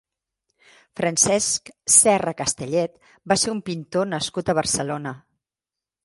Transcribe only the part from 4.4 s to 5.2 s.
a Barcelona.